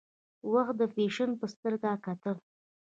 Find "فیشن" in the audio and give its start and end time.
0.93-1.29